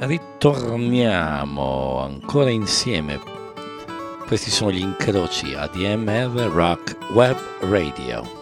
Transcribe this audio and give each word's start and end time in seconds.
Ritorniamo 0.00 1.98
ancora 1.98 2.50
insieme. 2.50 3.20
Questi 4.28 4.48
sono 4.48 4.70
gli 4.70 4.78
incroci 4.78 5.54
ADMR 5.54 6.52
Rock 6.52 6.96
Web 7.14 7.36
Radio. 7.62 8.37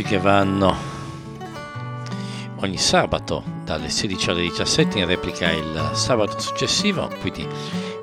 Incroci 0.00 0.02
che 0.02 0.18
vanno 0.18 0.76
ogni 2.56 2.78
sabato 2.78 3.44
dalle 3.64 3.88
16 3.88 4.30
alle 4.30 4.40
17 4.42 4.98
in 4.98 5.06
replica 5.06 5.48
il 5.50 5.90
sabato 5.94 6.40
successivo, 6.40 7.08
quindi 7.20 7.46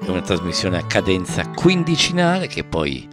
è 0.02 0.10
una 0.10 0.22
trasmissione 0.22 0.78
a 0.78 0.86
cadenza 0.86 1.46
quindicinale 1.50 2.48
che 2.48 2.64
poi 2.64 3.06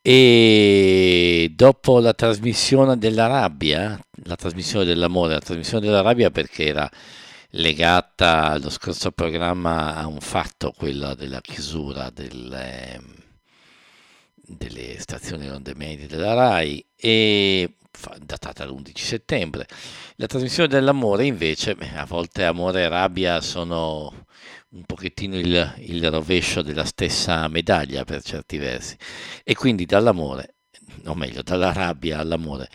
E 0.00 1.52
dopo 1.54 1.98
la 1.98 2.14
trasmissione 2.14 2.96
della 2.96 3.26
rabbia, 3.26 4.02
la 4.24 4.34
trasmissione 4.34 4.86
dell'amore, 4.86 5.34
la 5.34 5.40
trasmissione 5.40 5.84
della 5.84 6.00
rabbia 6.00 6.30
perché 6.30 6.64
era 6.64 6.90
legata 7.50 8.52
allo 8.52 8.70
scorso 8.70 9.10
programma 9.10 9.94
a 9.94 10.06
un 10.06 10.20
fatto, 10.20 10.72
quello 10.74 11.14
della 11.14 11.42
chiusura 11.42 12.08
delle, 12.08 12.98
delle 14.36 14.98
stazioni 15.00 15.50
onde 15.50 15.74
medie 15.74 16.06
della 16.06 16.32
RAI 16.32 16.82
e 16.96 17.74
datata 18.22 18.64
l'11 18.64 18.96
settembre. 18.96 19.66
La 20.16 20.26
trasmissione 20.26 20.68
dell'amore 20.68 21.26
invece, 21.26 21.76
a 21.94 22.06
volte 22.06 22.44
amore 22.44 22.84
e 22.84 22.88
rabbia 22.88 23.42
sono 23.42 24.24
un 24.74 24.82
pochettino 24.84 25.38
il, 25.38 25.74
il 25.78 26.10
rovescio 26.10 26.60
della 26.60 26.84
stessa 26.84 27.46
medaglia 27.48 28.04
per 28.04 28.22
certi 28.22 28.58
versi. 28.58 28.96
E 29.44 29.54
quindi 29.54 29.86
dall'amore, 29.86 30.56
o 31.06 31.14
meglio, 31.14 31.42
dalla 31.42 31.72
rabbia 31.72 32.18
all'amore, 32.18 32.68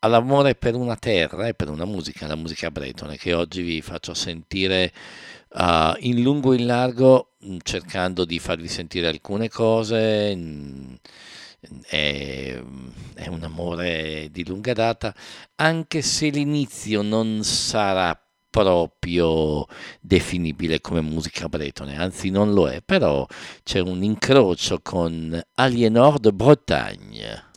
all'amore 0.00 0.54
per 0.54 0.74
una 0.74 0.96
terra 0.96 1.48
e 1.48 1.54
per 1.54 1.68
una 1.68 1.84
musica, 1.84 2.26
la 2.26 2.36
musica 2.36 2.70
bretone, 2.70 3.16
che 3.16 3.34
oggi 3.34 3.62
vi 3.62 3.80
faccio 3.82 4.14
sentire 4.14 4.92
uh, 5.54 5.92
in 6.00 6.22
lungo 6.22 6.52
e 6.52 6.58
in 6.58 6.66
largo, 6.66 7.32
mm, 7.44 7.58
cercando 7.62 8.24
di 8.24 8.38
farvi 8.38 8.68
sentire 8.68 9.08
alcune 9.08 9.48
cose. 9.48 10.34
Mm, 10.34 10.94
è, 11.86 12.62
è 13.14 13.28
un 13.28 13.42
amore 13.42 14.28
di 14.30 14.46
lunga 14.46 14.72
data, 14.72 15.14
anche 15.56 16.00
se 16.00 16.28
l'inizio 16.28 17.02
non 17.02 17.42
sarà 17.42 18.18
proprio 18.50 19.66
definibile 20.00 20.80
come 20.80 21.00
musica 21.00 21.48
bretone, 21.48 21.96
anzi 21.96 22.30
non 22.30 22.52
lo 22.52 22.68
è, 22.68 22.82
però 22.84 23.26
c'è 23.62 23.78
un 23.78 24.02
incrocio 24.02 24.80
con 24.82 25.40
Aliénor 25.54 26.18
de 26.18 26.32
Bretagne. 26.32 27.49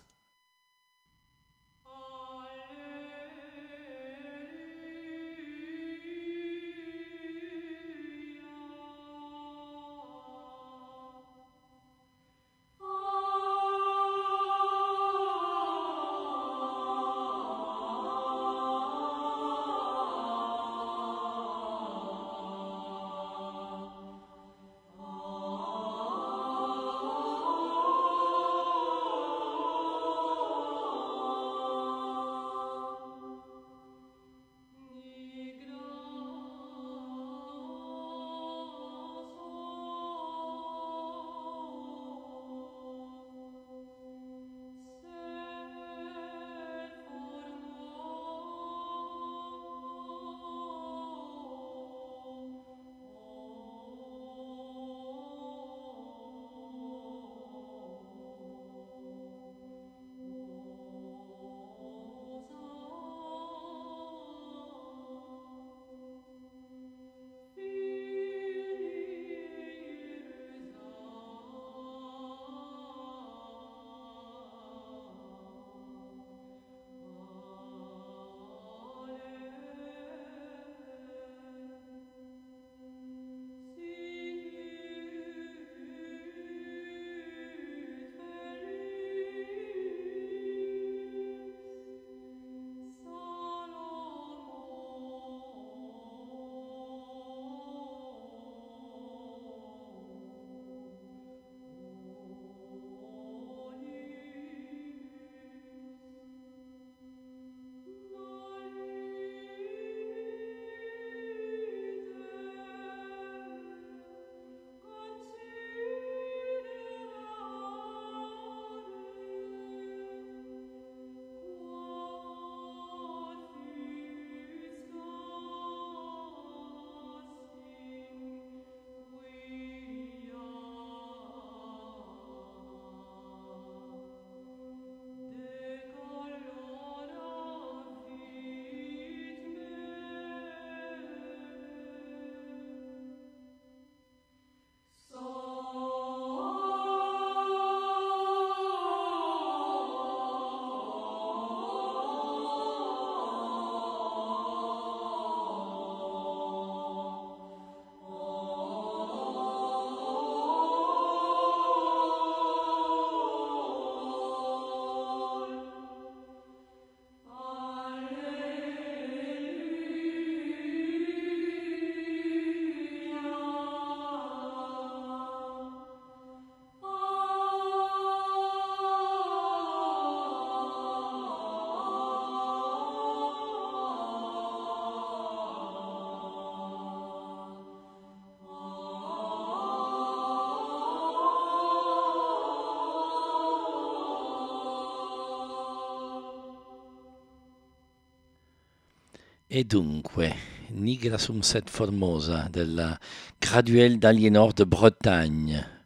E 199.55 199.65
dunque, 199.65 200.35
Nigra 200.69 201.19
sum 201.19 201.41
set 201.41 201.69
formosa 201.69 202.47
della 202.49 202.99
Graduelle 203.37 203.99
d'Aliénor 203.99 204.51
de 204.51 204.65
Bretagne, 204.65 205.85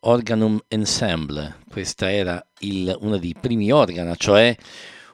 Organum 0.00 0.60
Ensemble, 0.66 1.58
questa 1.70 2.10
era 2.10 2.44
il, 2.62 2.92
uno 3.02 3.16
dei 3.18 3.36
primi 3.40 3.70
organi, 3.70 4.12
cioè 4.16 4.56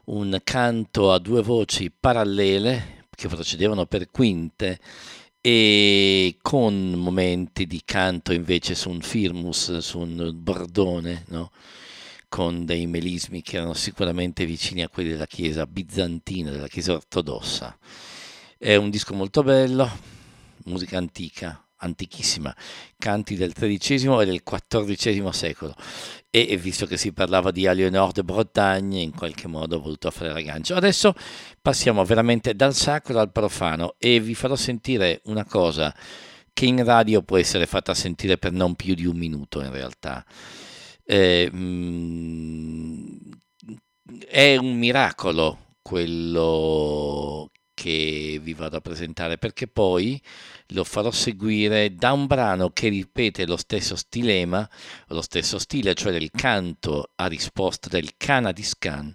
un 0.06 0.40
canto 0.42 1.12
a 1.12 1.18
due 1.18 1.42
voci 1.42 1.90
parallele 1.90 3.04
che 3.14 3.28
procedevano 3.28 3.84
per 3.84 4.10
quinte 4.10 4.78
e 5.42 6.38
con 6.40 6.92
momenti 6.92 7.66
di 7.66 7.82
canto 7.84 8.32
invece 8.32 8.74
su 8.74 8.88
un 8.88 9.02
firmus, 9.02 9.76
su 9.76 9.98
un 9.98 10.30
bordone, 10.36 11.24
no? 11.28 11.50
Con 12.30 12.64
dei 12.64 12.86
melismi 12.86 13.42
che 13.42 13.56
erano 13.56 13.74
sicuramente 13.74 14.46
vicini 14.46 14.84
a 14.84 14.88
quelli 14.88 15.10
della 15.10 15.26
Chiesa 15.26 15.66
bizantina, 15.66 16.52
della 16.52 16.68
Chiesa 16.68 16.92
ortodossa. 16.92 17.76
È 18.56 18.76
un 18.76 18.88
disco 18.88 19.14
molto 19.14 19.42
bello, 19.42 19.90
musica 20.66 20.96
antica, 20.96 21.60
antichissima, 21.78 22.54
canti 22.96 23.34
del 23.34 23.52
XIII 23.52 24.20
e 24.20 24.26
del 24.26 24.44
XIV 24.44 25.28
secolo. 25.30 25.74
E, 26.30 26.56
visto 26.56 26.86
che 26.86 26.96
si 26.96 27.12
parlava 27.12 27.50
di 27.50 27.66
Aliénor 27.66 28.12
de 28.12 28.22
Bretagne, 28.22 29.00
in 29.00 29.12
qualche 29.12 29.48
modo 29.48 29.76
ho 29.76 29.80
voluto 29.80 30.08
fare 30.12 30.32
l'aggancio. 30.32 30.76
Adesso 30.76 31.12
passiamo 31.60 32.04
veramente 32.04 32.54
dal 32.54 32.74
sacro 32.74 33.18
al 33.18 33.32
profano 33.32 33.96
e 33.98 34.20
vi 34.20 34.36
farò 34.36 34.54
sentire 34.54 35.20
una 35.24 35.44
cosa 35.44 35.92
che 36.52 36.64
in 36.64 36.84
radio 36.84 37.22
può 37.22 37.38
essere 37.38 37.66
fatta 37.66 37.92
sentire 37.92 38.38
per 38.38 38.52
non 38.52 38.76
più 38.76 38.94
di 38.94 39.06
un 39.06 39.16
minuto 39.16 39.60
in 39.62 39.72
realtà 39.72 40.24
eh, 41.10 41.50
mh, 41.50 43.30
è 44.28 44.56
un 44.56 44.78
miracolo 44.78 45.74
quello 45.82 47.50
che 47.74 48.38
vi 48.40 48.54
vado 48.54 48.76
a 48.76 48.80
presentare 48.80 49.36
perché 49.36 49.66
poi 49.66 50.22
lo 50.68 50.84
farò 50.84 51.10
seguire 51.10 51.94
da 51.96 52.12
un 52.12 52.26
brano 52.26 52.70
che 52.70 52.88
ripete 52.90 53.44
lo 53.44 53.56
stesso 53.56 53.96
stilema, 53.96 54.68
lo 55.08 55.22
stesso 55.22 55.58
stile, 55.58 55.94
cioè 55.94 56.12
del 56.12 56.30
canto 56.30 57.10
a 57.16 57.26
risposta 57.26 57.88
del 57.88 58.10
Canadiscan, 58.16 59.12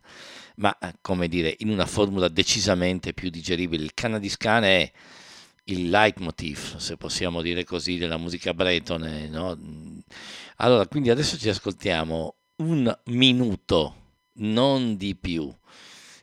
ma 0.58 0.78
come 1.00 1.30
dire 1.30 1.56
in 1.60 1.70
una 1.70 1.86
formula 1.86 2.28
decisamente 2.28 3.14
più 3.14 3.30
digeribile. 3.30 3.84
Il 3.84 3.94
Canadiscan 3.94 4.66
è 4.66 4.92
il 5.66 5.90
leitmotiv, 5.90 6.78
se 6.78 6.98
possiamo 6.98 7.42
dire 7.42 7.64
così, 7.64 7.98
della 7.98 8.18
musica 8.18 8.54
bretone, 8.54 9.28
no? 9.30 9.58
Allora, 10.58 10.88
quindi 10.88 11.10
adesso 11.10 11.38
ci 11.38 11.50
ascoltiamo 11.50 12.36
un 12.58 12.98
minuto, 13.06 13.96
non 14.36 14.96
di 14.96 15.16
più, 15.16 15.54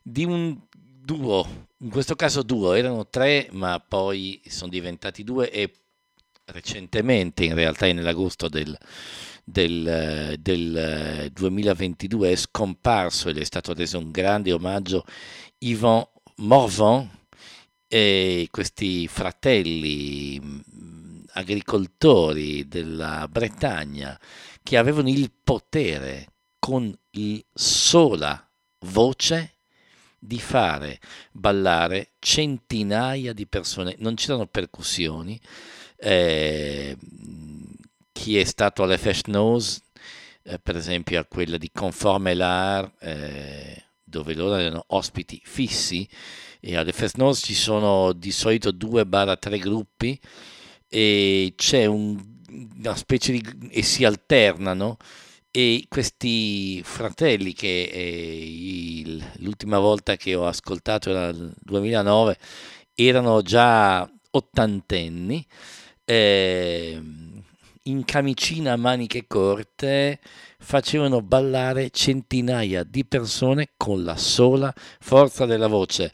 di 0.02 0.24
un 0.24 0.58
duo, 0.70 1.66
in 1.78 1.90
questo 1.90 2.14
caso 2.14 2.42
duo, 2.42 2.72
erano 2.72 3.08
tre 3.08 3.48
ma 3.52 3.78
poi 3.80 4.40
sono 4.46 4.70
diventati 4.70 5.22
due 5.22 5.50
e 5.50 5.70
recentemente, 6.46 7.44
in 7.44 7.54
realtà 7.54 7.92
nell'agosto 7.92 8.48
del, 8.48 8.76
del, 9.44 10.36
del 10.38 11.30
2022 11.32 12.30
è 12.30 12.36
scomparso 12.36 13.28
ed 13.28 13.38
è 13.38 13.44
stato 13.44 13.74
reso 13.74 13.98
un 13.98 14.10
grande 14.10 14.52
omaggio 14.52 15.04
Yvan 15.58 16.06
Morvan 16.36 17.08
e 17.86 18.48
questi 18.50 19.06
fratelli 19.08 20.40
agricoltori 21.32 22.66
della 22.68 23.26
Bretagna 23.28 24.18
che 24.62 24.76
avevano 24.76 25.08
il 25.08 25.30
potere 25.42 26.26
con 26.58 26.96
il 27.10 27.44
sola 27.52 28.48
voce 28.86 29.54
di 30.18 30.38
fare 30.38 31.00
ballare 31.32 32.12
centinaia 32.20 33.32
di 33.32 33.46
persone, 33.46 33.96
non 33.98 34.14
c'erano 34.14 34.46
percussioni, 34.46 35.40
eh, 35.96 36.96
chi 38.12 38.38
è 38.38 38.44
stato 38.44 38.84
alle 38.84 38.98
Fest 38.98 39.26
Nose, 39.26 39.80
eh, 40.44 40.60
per 40.60 40.76
esempio 40.76 41.18
a 41.18 41.24
quella 41.24 41.56
di 41.56 41.70
Conforme 41.72 42.34
l'Art, 42.34 43.02
eh, 43.02 43.82
dove 44.04 44.34
loro 44.34 44.54
erano 44.54 44.84
ospiti 44.88 45.40
fissi, 45.42 46.08
e 46.60 46.76
alle 46.76 46.92
Fest 46.92 47.16
Nose 47.16 47.42
ci 47.44 47.54
sono 47.54 48.12
di 48.12 48.30
solito 48.30 48.70
due 48.70 49.04
barra 49.04 49.36
tre 49.36 49.58
gruppi, 49.58 50.16
e 50.94 51.54
c'è 51.56 51.86
un, 51.86 52.22
una 52.76 52.94
specie 52.94 53.32
di... 53.32 53.42
e 53.70 53.82
si 53.82 54.04
alternano 54.04 54.98
e 55.50 55.86
questi 55.88 56.82
fratelli 56.82 57.54
che 57.54 57.84
eh, 57.84 59.18
l'ultima 59.36 59.78
volta 59.78 60.16
che 60.16 60.34
ho 60.34 60.46
ascoltato 60.46 61.08
era 61.08 61.28
il 61.28 61.54
2009 61.62 62.36
erano 62.94 63.40
già 63.40 64.06
ottantenni 64.32 65.46
eh, 66.04 67.00
in 67.84 68.04
camicina 68.04 68.72
a 68.72 68.76
maniche 68.76 69.26
corte 69.26 70.20
facevano 70.58 71.22
ballare 71.22 71.88
centinaia 71.88 72.82
di 72.82 73.06
persone 73.06 73.70
con 73.78 74.04
la 74.04 74.16
sola 74.16 74.72
forza 75.00 75.46
della 75.46 75.68
voce 75.68 76.12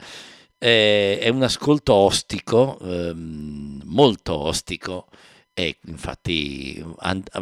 eh, 0.58 1.18
è 1.20 1.28
un 1.28 1.42
ascolto 1.42 1.94
ostico, 1.94 2.78
ehm, 2.80 3.82
molto 3.84 4.36
ostico, 4.36 5.08
e 5.54 5.78
infatti 5.86 6.84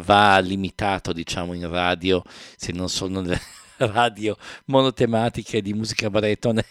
va 0.01 0.39
limitato 0.39 1.13
diciamo 1.13 1.53
in 1.53 1.69
radio, 1.69 2.23
se 2.55 2.71
non 2.71 2.89
sono 2.89 3.21
nelle 3.21 3.39
radio 3.77 4.35
monotematiche 4.65 5.61
di 5.61 5.73
musica 5.73 6.09
baretone 6.09 6.63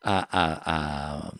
a, 0.00 0.26
a, 0.28 0.60
a, 0.64 1.32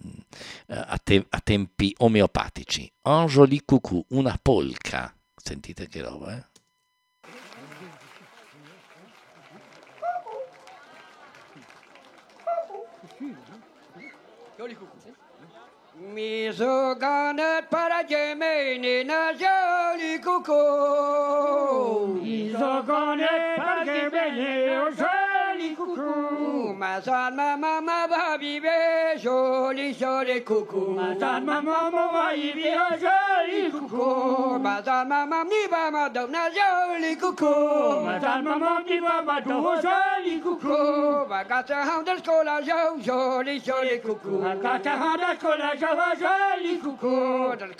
a 0.67 0.99
te, 0.99 1.27
tempi 1.43 1.95
omeopatici. 1.99 2.93
Un 3.03 3.27
joli 3.27 3.63
cucù, 3.65 4.05
una 4.11 4.39
polka, 4.41 5.13
sentite 5.35 5.89
che 5.89 6.03
roba, 6.03 6.37
eh? 6.37 6.50
Joli 14.61 14.75
coucou. 14.75 14.99
Misoganette 16.15 17.69
paragemenina 17.71 19.33
joli 19.33 20.21
coucou. 20.21 22.21
Joli 22.21 23.41
coucou. 25.81 26.75
Ma 26.75 27.01
san, 27.01 27.35
ma 27.35 27.57
ma 27.57 27.81
ma 27.81 28.07
va 28.07 28.37
vive, 28.39 29.17
joli 29.17 29.95
joli 29.95 30.43
coucou. 30.43 30.95
Ma 30.95 31.15
san, 31.19 31.45
ma 31.45 31.61
ma 31.61 31.91
ma 31.91 32.07
va 32.13 32.33
vive, 32.35 32.77
joli 33.01 33.71
coucou. 33.71 34.59
Ma 34.59 34.83
san, 34.83 35.09
ma 35.09 35.25
ma 35.25 35.45
mi 35.45 35.67
va 35.71 35.91
madonna, 35.91 36.49
joli 36.51 37.17
coucou. 37.17 38.05
Ma 38.05 38.21
san, 38.21 38.45
ma 38.45 38.57
ma 38.57 38.83
mi 38.87 38.99
va 38.99 39.23
madonna, 39.23 39.81
joli 39.81 40.41
coucou. 40.41 41.27
Ma 41.27 41.45
casa 41.45 41.83
handa 41.83 42.17
scola, 42.19 42.61
joli 42.63 43.61
joli 43.61 44.01
coucou. 44.01 44.41
Ma 44.41 44.57
casa 44.57 44.93
handa 45.01 45.37
scola, 45.39 45.75
joli 45.77 46.79
coucou. 46.79 47.80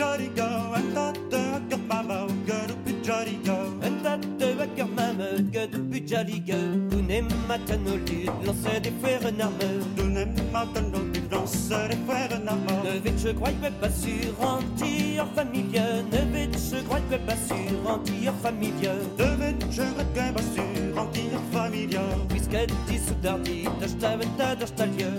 pujarigo, 0.00 0.76
and 0.76 0.96
that 0.96 1.14
the 1.30 1.60
good 1.68 1.86
mama, 1.86 2.26
good 2.46 2.70
pujarigo, 2.84 3.84
and 3.84 4.00
that 4.02 4.22
the 4.38 4.66
good 4.74 4.96
mama, 4.96 5.42
good 5.52 5.72
pujarigo. 5.90 6.88
Dune 6.90 7.28
matin 7.46 7.86
au 7.86 7.96
lit, 8.06 8.30
lancer 8.44 8.80
des 8.80 8.92
fouets 9.00 9.18
renarmes. 9.18 9.58
Dune 9.96 10.24
matin 10.52 10.84
au 10.94 11.02
lit, 11.12 11.20
lancer 11.30 11.88
des 11.90 11.96
fouets 12.06 12.28
renarmes. 12.32 12.82
Ne 12.84 12.98
vite, 12.98 13.18
je 13.18 13.28
crois 13.32 13.50
que 13.50 13.70
pas 13.78 13.90
sûr, 13.90 14.32
anti-or 14.40 15.28
familier. 15.34 16.02
Ne 16.10 16.20
vite, 16.32 16.58
je 16.70 16.78
crois 16.84 17.00
que 17.10 17.16
pas 17.16 17.36
sûr, 17.36 17.70
anti-or 17.86 18.34
familier. 18.42 18.96
Ne 19.18 19.24
vite, 19.44 19.66
je 19.70 19.82
crois 19.82 20.04
que 20.14 20.32
pas 20.32 20.46
sûr, 20.54 20.98
anti-or 20.98 21.42
familier. 21.52 21.98
Puisque 22.30 22.56
dit 22.88 22.98
soudardi, 23.06 23.64
t'as 23.78 23.88
t'as 24.00 24.16
t'as 24.16 24.56
t'as 24.56 24.66
t'as 24.66 24.66
t'as 24.66 24.86
t'as 24.86 25.12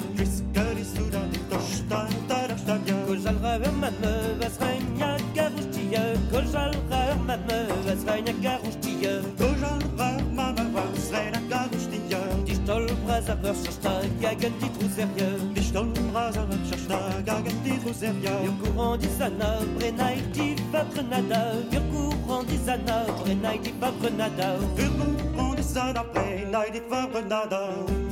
t'as 0.54 0.72
t'as 1.50 1.68
t'as 1.90 2.08
t'as 2.28 2.41
Dożalrer 6.52 7.16
mame 7.28 7.60
as 7.92 8.04
vaina 8.04 8.32
garouchtille 8.44 9.24
Dožalrer 9.40 10.24
mame 10.36 10.66
was 10.74 11.12
Di 12.46 12.56
stol 12.56 12.88
braz 13.06 13.30
a 13.30 13.36
ver 13.36 13.56
chasta 13.64 13.94
gagen 14.22 14.54
dit 14.60 14.74
trou 14.76 15.54
Di 15.56 15.62
stol 15.64 15.88
braz 16.12 16.38
a 16.38 16.44
ver 16.50 16.60
chasta 16.70 17.00
gagen 17.26 17.56
dit 17.64 17.80
trou 17.82 18.44
Yo 18.46 18.52
courant 18.62 19.02
di 19.02 19.08
sana 19.18 19.50
brenai 19.78 20.22
di 20.34 20.56
va 20.74 20.84
Yo 21.72 21.82
courant 21.92 22.48
di 22.50 22.58
sana 22.66 23.06
brenai 23.24 23.58
di 23.64 23.72
va 23.80 23.90
Yo 24.76 24.90
courant 24.98 25.56
di 25.56 25.64
sana 25.64 26.04
brenai 26.14 26.72
di 26.72 26.82
va 26.90 28.11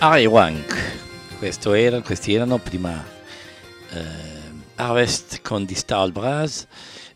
Wank. 0.00 0.96
Era, 1.40 2.00
questi 2.02 2.32
erano 2.32 2.58
prima 2.58 3.04
eh, 3.90 4.00
Harvest 4.76 5.42
con 5.42 5.64
Distal 5.64 6.12
Brass 6.12 6.66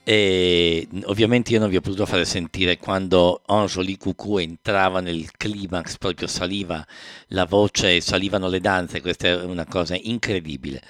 e 0.02 0.88
ovviamente 1.04 1.52
io 1.52 1.60
non 1.60 1.68
vi 1.68 1.76
ho 1.76 1.80
potuto 1.80 2.06
fare 2.06 2.24
sentire 2.24 2.78
quando 2.78 3.40
Angeli 3.46 3.96
Cucù 3.96 4.38
entrava 4.38 5.00
nel 5.00 5.30
climax, 5.36 5.96
proprio 5.96 6.26
saliva 6.26 6.84
la 7.28 7.44
voce, 7.44 8.00
salivano 8.00 8.48
le 8.48 8.58
danze, 8.58 9.00
questa 9.00 9.28
è 9.28 9.44
una 9.44 9.66
cosa 9.66 9.94
incredibile. 9.94 10.82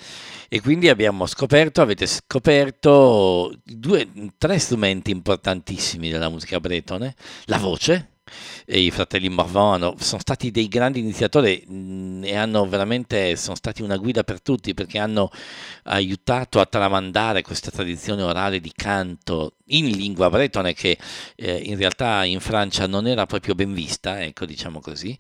E 0.49 0.63
quindi 0.63 0.89
abbiamo 0.89 1.27
scoperto, 1.27 1.83
avete 1.83 2.07
scoperto 2.07 3.53
due, 3.63 4.09
tre 4.39 4.59
strumenti 4.59 5.11
importantissimi 5.11 6.11
della 6.11 6.31
musica 6.31 6.59
bretone, 6.59 7.15
la 7.47 7.59
voce, 7.59 8.12
e 8.65 8.81
i 8.81 8.91
fratelli 8.91 9.29
Morvan 9.29 9.95
sono 9.99 10.21
stati 10.21 10.51
dei 10.51 10.69
grandi 10.69 11.01
iniziatori 11.01 11.65
mh, 11.67 12.25
e 12.25 12.37
hanno 12.37 12.67
veramente, 12.67 13.37
sono 13.37 13.57
stati 13.57 13.83
una 13.83 13.97
guida 13.97 14.23
per 14.25 14.41
tutti 14.41 14.75
perché 14.75 14.99
hanno 14.99 15.31
aiutato 15.85 16.61
a 16.61 16.67
tramandare 16.67 17.43
questa 17.43 17.71
tradizione 17.71 18.23
orale 18.23 18.61
di 18.61 18.73
canto 18.75 19.57
in 19.77 19.91
lingua 19.91 20.31
bretone 20.31 20.75
che 20.75 20.99
eh, 21.37 21.57
in 21.57 21.77
realtà 21.77 22.25
in 22.25 22.41
Francia 22.41 22.87
non 22.87 23.07
era 23.07 23.27
proprio 23.27 23.55
ben 23.55 23.73
vista, 23.73 24.23
ecco 24.23 24.47
diciamo 24.47 24.81
così, 24.81 25.17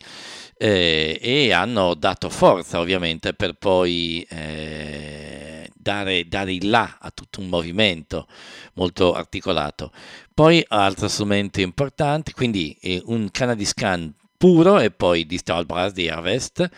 eh, 0.56 1.18
e 1.20 1.52
hanno 1.52 1.94
dato 1.94 2.28
forza 2.28 2.80
ovviamente 2.80 3.34
per 3.34 3.54
poi... 3.54 4.26
Eh, 4.28 5.42
dare, 5.82 6.28
dare 6.28 6.52
il 6.52 6.70
là 6.70 6.98
a 7.00 7.10
tutto 7.10 7.40
un 7.40 7.48
movimento 7.48 8.28
molto 8.74 9.14
articolato. 9.14 9.90
Poi 10.32 10.64
altri 10.68 11.08
strumenti 11.08 11.60
importanti, 11.60 12.32
quindi 12.32 12.76
eh, 12.80 13.02
un 13.06 13.30
Canadiscan 13.30 14.14
puro 14.38 14.78
e 14.78 14.90
poi 14.90 15.26
di 15.26 15.40
Brass 15.66 15.92
di 15.92 16.08
Harvest. 16.08 16.68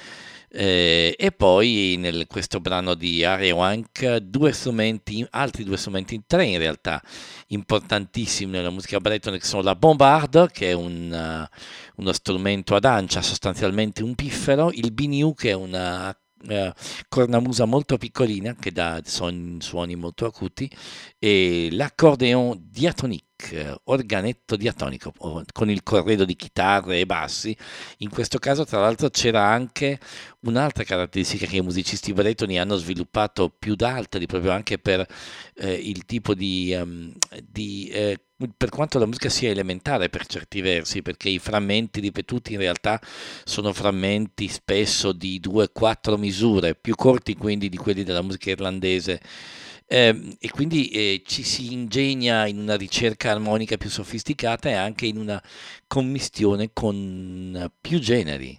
Eh, 0.56 1.16
e 1.18 1.32
poi 1.32 1.94
in 1.94 2.26
questo 2.28 2.60
brano 2.60 2.94
di 2.94 3.24
Wank 3.24 4.18
due 4.18 4.52
strumenti, 4.52 5.26
altri 5.30 5.64
due 5.64 5.76
strumenti, 5.76 6.22
tre 6.28 6.44
in 6.44 6.58
realtà, 6.58 7.02
importantissimi 7.48 8.52
nella 8.52 8.70
musica 8.70 9.00
bretone, 9.00 9.38
che 9.38 9.46
sono 9.46 9.62
la 9.62 9.74
bombarde, 9.74 10.48
che 10.52 10.70
è 10.70 10.72
un, 10.72 11.10
uh, 11.10 12.00
uno 12.00 12.12
strumento 12.12 12.76
ad 12.76 12.84
ancia, 12.84 13.20
sostanzialmente 13.20 14.04
un 14.04 14.14
piffero, 14.14 14.70
il 14.72 14.92
biniu, 14.92 15.34
che 15.34 15.50
è 15.50 15.54
una 15.54 16.16
eh, 16.46 16.72
cornamusa 17.08 17.64
molto 17.64 17.96
piccolina 17.96 18.54
che 18.54 18.70
dà 18.70 19.00
suoni, 19.04 19.96
molto 19.96 20.26
acuti 20.26 20.70
e 21.18 21.68
l'accordeon 21.72 22.68
diatonique 22.70 23.33
organetto 23.84 24.56
diatonico 24.56 25.12
con 25.52 25.70
il 25.70 25.82
corredo 25.82 26.24
di 26.24 26.36
chitarre 26.36 27.00
e 27.00 27.06
bassi. 27.06 27.56
In 27.98 28.10
questo 28.10 28.38
caso, 28.38 28.64
tra 28.64 28.80
l'altro, 28.80 29.10
c'era 29.10 29.44
anche 29.46 29.98
un'altra 30.40 30.84
caratteristica 30.84 31.46
che 31.46 31.56
i 31.56 31.62
musicisti 31.62 32.12
bretoni 32.12 32.58
hanno 32.58 32.76
sviluppato 32.76 33.50
più 33.50 33.74
d'altri, 33.74 34.26
proprio 34.26 34.52
anche 34.52 34.78
per 34.78 35.06
eh, 35.56 35.72
il 35.72 36.04
tipo 36.04 36.34
di, 36.34 36.76
um, 36.78 37.12
di 37.42 37.88
eh, 37.88 38.18
per 38.56 38.68
quanto 38.68 38.98
la 38.98 39.06
musica 39.06 39.28
sia 39.28 39.50
elementare 39.50 40.08
per 40.08 40.26
certi 40.26 40.60
versi, 40.60 41.02
perché 41.02 41.28
i 41.28 41.38
frammenti 41.38 42.00
ripetuti 42.00 42.54
in 42.54 42.58
realtà 42.58 43.00
sono 43.44 43.72
frammenti 43.72 44.48
spesso 44.48 45.12
di 45.12 45.40
2-4 45.42 46.18
misure, 46.18 46.74
più 46.74 46.94
corti 46.94 47.36
quindi 47.36 47.68
di 47.68 47.76
quelli 47.76 48.02
della 48.02 48.22
musica 48.22 48.50
irlandese. 48.50 49.20
Eh, 49.94 50.36
e 50.40 50.50
quindi 50.50 50.88
eh, 50.88 51.22
ci 51.24 51.44
si 51.44 51.72
ingegna 51.72 52.48
in 52.48 52.58
una 52.58 52.74
ricerca 52.74 53.30
armonica 53.30 53.76
più 53.76 53.88
sofisticata 53.88 54.68
e 54.68 54.72
anche 54.72 55.06
in 55.06 55.16
una 55.16 55.40
commistione 55.86 56.70
con 56.72 57.70
più 57.80 58.00
generi. 58.00 58.58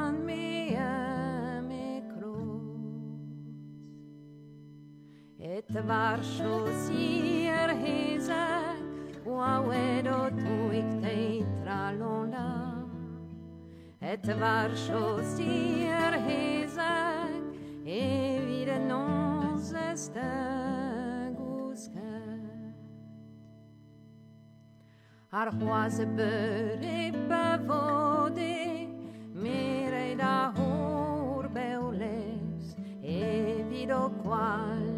tvarshoz 5.73 6.89
írhézek, 6.89 8.79
Uauedot 9.23 10.41
uiktei 10.67 11.45
tralonda. 11.63 12.87
Et 13.99 14.33
varshoz 14.39 15.39
írhézek, 15.39 16.29
Évire 17.83 18.77
nonz 18.87 19.73
este 19.73 20.21
guzket. 21.37 22.75
Ar 25.29 25.53
hoaz 25.59 26.05
bőre 26.15 27.11
bevode, 27.27 28.89
Mire 29.33 30.15
da 30.15 30.51
hor 30.55 31.49
beoles, 31.49 32.75
Evido 33.01 34.11
qual 34.23 34.90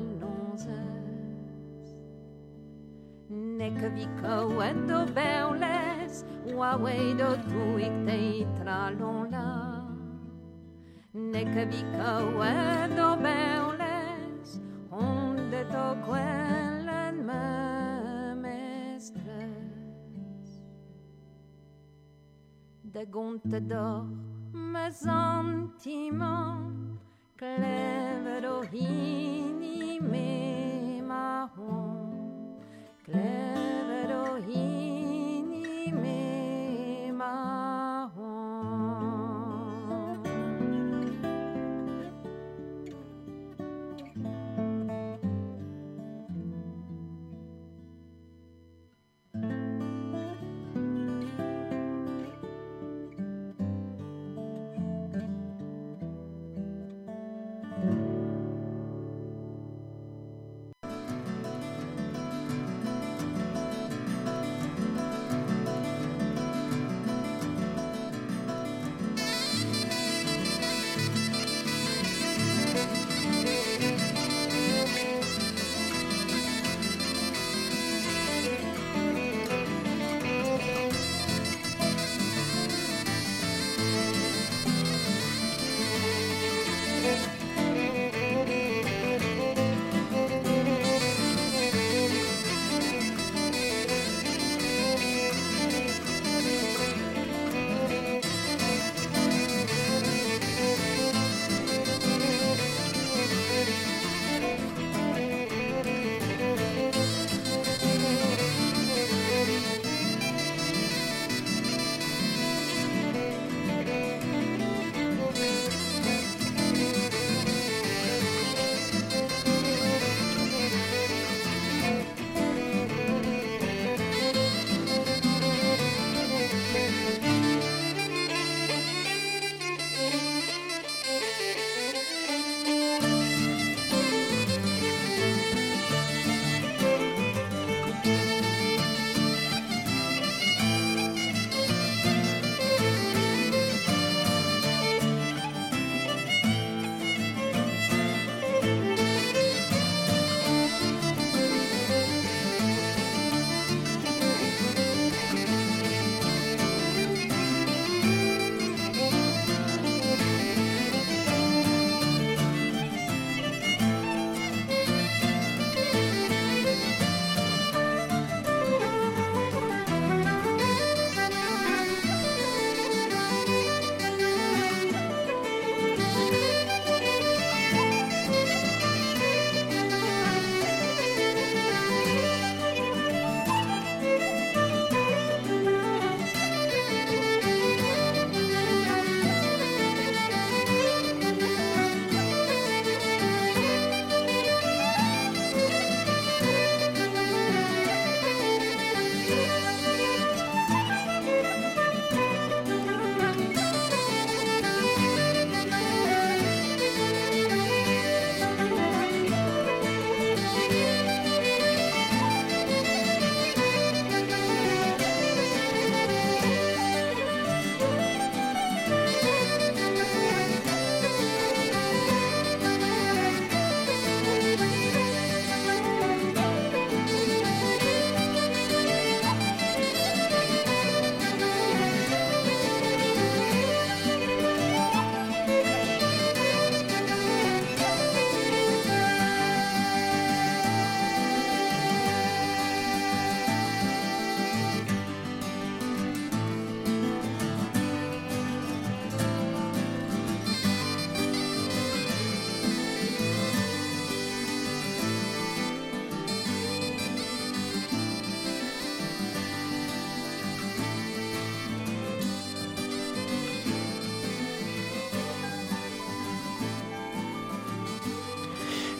Nekviko 3.44 4.36
edo 4.64 5.00
beulez, 5.16 6.24
uaueido 6.48 7.30
tuik 7.50 7.96
teitralonla. 8.08 9.48
Nekviko 11.34 12.14
edo 12.48 13.10
beulez, 13.26 14.48
ondeto 14.90 15.86
kuelen 16.06 17.16
memestres. 17.28 19.12
De 22.94 23.04
gonte 23.06 23.60
d'or, 23.60 24.06
mes 24.54 25.00
antimans, 25.08 26.72
clève 27.36 28.42
d'orini 28.42 30.00
me 30.00 31.02
marron. 31.02 31.93
clever 33.06 34.13
oh 34.13 34.42
he 34.48 34.83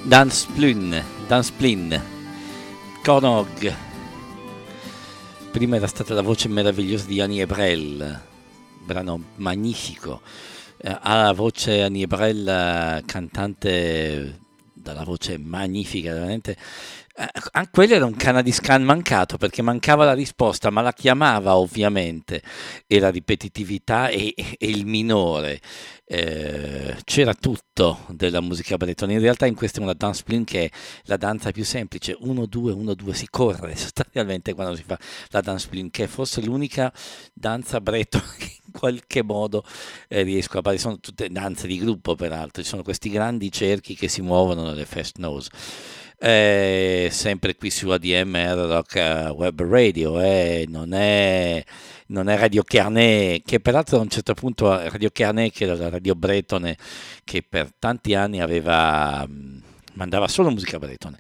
Dan 0.04 0.30
Splin, 0.30 1.02
Dan 1.28 1.44
Splin, 1.44 2.02
Conog. 3.04 3.48
Prima 5.52 5.78
era 5.78 5.88
stata 5.88 6.14
la 6.14 6.22
voce 6.22 6.50
meravigliosa 6.50 7.06
di 7.06 7.22
Annie 7.22 7.44
Ebrel, 7.44 8.22
brano 8.84 9.24
magnifico. 9.36 10.20
Eh, 10.76 10.98
ha 11.02 11.24
la 11.24 11.32
voce 11.32 11.84
Annie 11.84 12.04
Ebrel, 12.04 13.02
cantante 13.06 14.40
dalla 14.74 15.06
voce 15.06 15.38
magnifica, 15.38 16.12
veramente. 16.12 16.58
Eh, 17.16 17.28
anche 17.52 17.70
quello 17.72 17.94
era 17.94 18.06
un 18.06 18.16
Canadiscan 18.16 18.82
mancato 18.84 19.38
perché 19.38 19.62
mancava 19.62 20.04
la 20.04 20.14
risposta, 20.14 20.72
ma 20.72 20.82
la 20.82 20.94
chiamava 20.94 21.58
ovviamente 21.58 22.42
e 22.88 23.00
la 23.00 23.12
ripetitività 23.12 24.08
e, 24.08 24.34
e 24.36 24.68
il 24.68 24.88
minore. 24.88 25.62
Eh, 26.06 26.98
c'era 27.04 27.36
tutto 27.36 28.00
della 28.10 28.42
musica 28.42 28.78
bretone. 28.78 29.14
In 29.14 29.20
realtà 29.20 29.46
in 29.46 29.54
questa 29.54 29.80
è 29.80 29.84
una 29.84 29.94
dance 29.94 30.24
plin 30.24 30.44
che 30.44 30.66
è 30.66 30.70
la 31.04 31.18
danza 31.18 31.52
più 31.52 31.64
semplice, 31.64 32.18
1 32.20 32.46
2 32.48 32.72
1 32.72 32.94
2 32.96 33.14
si 33.14 33.28
corre 33.30 33.76
sostanzialmente 33.78 34.56
quando 34.56 34.76
si 34.76 34.84
fa 34.84 34.98
la 35.30 35.42
dance 35.42 35.68
plin 35.70 35.92
che 35.92 36.06
è 36.06 36.08
forse 36.08 36.42
l'unica 36.42 36.92
danza 37.32 37.80
bretone 37.80 38.26
che 38.40 38.58
in 38.66 38.72
qualche 38.72 39.22
modo 39.22 39.64
eh, 40.08 40.24
riesco 40.24 40.58
a 40.58 40.62
fare. 40.64 40.80
Sono 40.80 41.00
tutte 41.00 41.30
danze 41.30 41.68
di 41.68 41.78
gruppo 41.78 42.16
peraltro, 42.16 42.64
ci 42.64 42.70
sono 42.70 42.82
questi 42.82 43.10
grandi 43.10 43.52
cerchi 43.52 43.96
che 43.96 44.08
si 44.08 44.22
muovono 44.22 44.64
nelle 44.64 44.86
fast 44.86 45.20
nose. 45.20 45.50
Eh, 46.26 47.10
sempre 47.12 47.58
qui 47.58 47.70
su 47.70 47.90
ADMR 47.90 48.56
Rock 48.56 48.96
Web 49.36 49.62
Radio, 49.62 50.22
eh, 50.22 50.66
non, 50.70 50.94
è, 50.94 51.62
non, 52.08 52.30
è, 52.30 52.38
Radio 52.38 52.64
Carnet, 52.64 53.42
che 53.44 53.60
peraltro 53.60 53.98
a 53.98 54.02
un 54.02 54.08
certo 54.08 54.34
punto 54.34 54.70
Radio 54.90 55.10
Carnet, 55.12 55.52
che 55.52 55.66
era 55.66 55.76
la 55.76 55.90
radio 55.90 56.16
bretone, 56.16 56.78
che 57.26 57.44
per 57.44 57.74
tanti 57.78 58.14
anni 58.14 58.40
aveva 58.40 59.28
mandava 59.96 60.28
solo 60.28 60.50
musica 60.50 60.80
bretone 60.80 61.20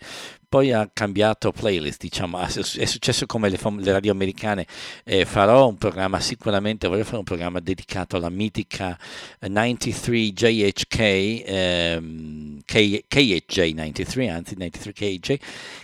poi 0.53 0.71
ha 0.71 0.87
cambiato 0.93 1.51
playlist, 1.51 2.01
diciamo, 2.01 2.37
è 2.37 2.85
successo 2.85 3.25
come 3.25 3.49
le, 3.49 3.57
le 3.59 3.91
radio 3.91 4.11
americane, 4.11 4.67
eh, 5.03 5.25
farò 5.25 5.67
un 5.67 5.77
programma 5.77 6.19
sicuramente, 6.19 6.87
voglio 6.87 7.05
fare 7.05 7.17
un 7.17 7.23
programma 7.23 7.59
dedicato 7.59 8.17
alla 8.17 8.29
mitica 8.29 8.95
93 9.39 10.31
JHK, 10.31 10.99
ehm, 11.43 12.59
KHJ 12.65 13.71
93, 13.73 14.29
anzi 14.29 14.53
93 14.53 14.93
KHJ, 14.93 15.35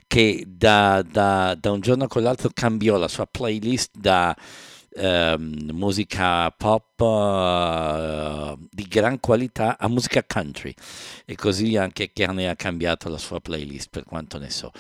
che 0.06 0.46
da, 0.48 1.02
da, 1.02 1.58
da 1.60 1.72
un 1.72 1.80
giorno 1.80 2.06
con 2.06 2.22
l'altro 2.22 2.52
cambiò 2.54 2.98
la 2.98 3.08
sua 3.08 3.26
playlist 3.26 3.98
da 3.98 4.38
ehm, 5.00 5.72
musica 5.72 6.52
pop 6.52 7.00
uh, 7.00 8.68
di 8.70 8.84
gran 8.84 9.20
qualità 9.20 9.78
a 9.80 9.88
musica 9.88 10.24
country 10.26 10.74
e 11.26 11.36
così 11.36 11.78
anche 11.78 12.12
Kearney 12.12 12.46
ha 12.46 12.56
cambiato 12.56 13.10
la 13.10 13.18
sua 13.18 13.40
playlist 13.40 13.90
per 13.90 14.04
quanto 14.04 14.38
ne 14.38 14.50
so. 14.50 14.72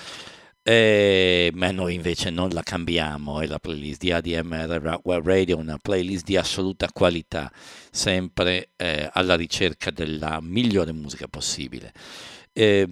Eh, 0.61 1.51
ma 1.55 1.71
noi 1.71 1.95
invece 1.95 2.29
non 2.29 2.49
la 2.49 2.61
cambiamo, 2.61 3.39
è 3.39 3.47
la 3.47 3.59
playlist 3.59 4.01
di 4.01 4.11
ADMR 4.11 4.99
Web 5.03 5.25
Radio, 5.25 5.57
una 5.57 5.79
playlist 5.81 6.25
di 6.25 6.37
assoluta 6.37 6.91
qualità, 6.91 7.51
sempre 7.89 8.71
eh, 8.75 9.09
alla 9.13 9.35
ricerca 9.35 9.89
della 9.89 10.39
migliore 10.41 10.91
musica 10.91 11.27
possibile. 11.27 11.93
Eh, 12.51 12.87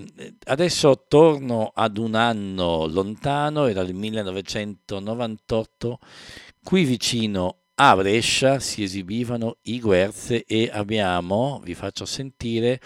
adesso 0.46 1.06
torno 1.08 1.72
ad 1.76 1.98
un 1.98 2.16
anno 2.16 2.88
lontano, 2.88 3.68
era 3.68 3.82
il 3.82 3.94
1998, 3.94 6.00
Qui 6.68 6.84
vicino 6.84 7.60
a 7.76 7.96
Brescia 7.96 8.60
si 8.60 8.84
esibivano 8.84 9.56
i 9.62 9.80
Guerze 9.80 10.44
e 10.44 10.70
abbiamo, 10.70 11.62
vi 11.64 11.74
faccio 11.74 12.04
sentire, 12.04 12.82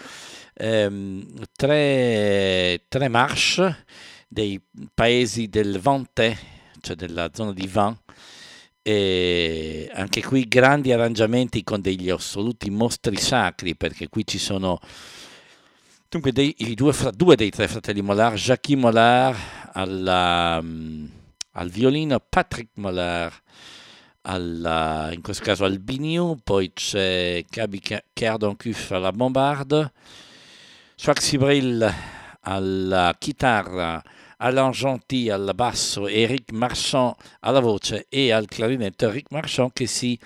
ehm, 0.54 1.46
tre, 1.50 2.84
tre 2.86 3.08
marche 3.08 3.84
dei 4.28 4.62
paesi 4.94 5.48
del 5.48 5.80
Vantais, 5.80 6.38
cioè 6.80 6.94
della 6.94 7.30
zona 7.34 7.52
di 7.52 7.66
Van, 7.66 7.98
e 8.82 9.90
anche 9.92 10.22
qui 10.22 10.46
grandi 10.46 10.92
arrangiamenti 10.92 11.64
con 11.64 11.80
degli 11.80 12.08
assoluti 12.08 12.70
mostri 12.70 13.16
sacri, 13.16 13.74
perché 13.74 14.08
qui 14.08 14.24
ci 14.24 14.38
sono 14.38 14.78
dunque 16.08 16.30
dei, 16.30 16.54
due, 16.76 16.94
due, 17.16 17.34
dei 17.34 17.50
tre 17.50 17.66
fratelli 17.66 18.00
Mollard, 18.00 18.36
Jacques 18.36 18.78
Mollard 18.78 19.36
alla, 19.72 20.60
um, 20.62 21.10
al 21.52 21.68
violino, 21.70 22.20
Patrick 22.20 22.70
Mollard 22.76 23.40
alla, 24.22 25.10
in 25.12 25.20
questo 25.20 25.42
caso 25.42 25.64
al 25.64 25.78
Biniou, 25.78 26.36
poi 26.42 26.72
c'è 26.72 27.44
Gabi 27.48 27.80
Cardoncuff 28.12 28.90
alla 28.92 29.12
bombarde, 29.12 29.92
Swaxibril 30.96 31.92
alla 32.40 33.14
chitarra, 33.18 34.02
Alain 34.38 34.70
Gentil 34.70 35.30
al 35.30 35.52
basso, 35.54 36.06
Eric 36.06 36.52
Marchand 36.52 37.14
alla 37.40 37.60
voce 37.60 38.06
e 38.08 38.32
al 38.32 38.46
clarinetto 38.46 39.08
Eric 39.08 39.30
Marchand 39.30 39.72
che 39.72 39.86
si 39.86 40.18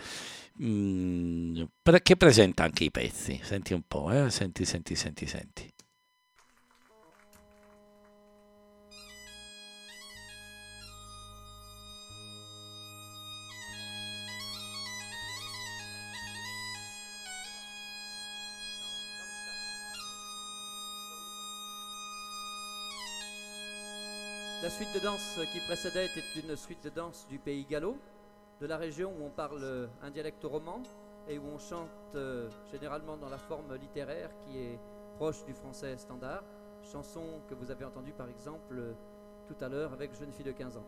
mh, 0.57 0.67
mm, 0.67 1.63
che 2.03 2.17
presenta 2.17 2.65
anche 2.65 2.85
i 2.85 2.91
pezzi. 2.91 3.41
Senti 3.43 3.73
un 3.73 3.83
po', 3.87 4.11
eh? 4.11 4.31
senti, 4.31 4.65
senti, 4.65 4.95
senti, 4.95 5.27
senti. 5.27 5.71
La 24.67 24.73
suite 24.73 24.93
de 24.97 24.99
danse 24.99 25.39
qui 25.53 25.61
précédait 25.61 26.07
était 26.07 26.41
une 26.45 26.57
suite 26.57 26.83
de 26.83 26.91
danse 26.91 27.25
du 27.29 27.39
pays 27.39 27.65
gallo, 27.67 27.97
de 28.61 28.67
la 28.67 28.77
région 28.77 29.13
où 29.17 29.25
on 29.25 29.31
parle 29.31 29.89
un 30.03 30.11
dialecte 30.11 30.43
roman 30.43 30.83
et 31.29 31.39
où 31.39 31.45
on 31.55 31.57
chante 31.57 31.89
euh, 32.17 32.51
généralement 32.73 33.17
dans 33.17 33.29
la 33.29 33.39
forme 33.39 33.77
littéraire 33.77 34.29
qui 34.41 34.59
est 34.59 34.81
proche 35.19 35.45
du 35.45 35.55
français 35.55 35.97
standard, 35.99 36.43
chanson 36.83 37.23
que 37.49 37.55
vous 37.55 37.71
avez 37.71 37.85
entendue 37.85 38.11
par 38.11 38.29
exemple 38.29 38.83
tout 39.47 39.55
à 39.61 39.69
l'heure 39.69 39.93
avec 39.93 40.13
Jeune 40.19 40.33
fille 40.33 40.45
de 40.45 40.51
15 40.51 40.79
ans. 40.79 40.87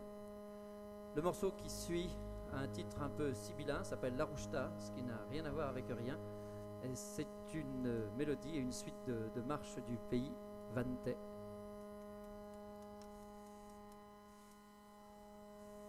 Le 1.15 1.21
morceau 1.21 1.51
qui 1.51 1.69
suit 1.69 2.09
a 2.51 2.57
un 2.57 2.67
titre 2.67 3.01
un 3.01 3.09
peu 3.09 3.33
sibyllin, 3.33 3.85
s'appelle 3.85 4.17
La 4.17 4.27
ce 4.77 4.91
qui 4.91 5.03
n'a 5.03 5.21
rien 5.31 5.45
à 5.45 5.51
voir 5.51 5.69
avec 5.69 5.85
rien. 5.87 6.19
C'est 6.95 7.27
une 7.53 8.09
mélodie 8.17 8.57
et 8.57 8.59
une 8.59 8.73
suite 8.73 9.05
de, 9.07 9.29
de 9.33 9.41
marches 9.41 9.77
du 9.87 9.97
pays 10.09 10.33
vantais. 10.75 11.15